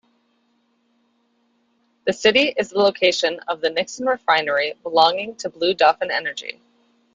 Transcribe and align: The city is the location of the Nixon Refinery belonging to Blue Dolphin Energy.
The 2.05 2.13
city 2.13 2.55
is 2.57 2.71
the 2.71 2.79
location 2.79 3.39
of 3.47 3.61
the 3.61 3.69
Nixon 3.69 4.07
Refinery 4.07 4.73
belonging 4.81 5.35
to 5.35 5.49
Blue 5.51 5.75
Dolphin 5.75 6.09
Energy. 6.09 6.59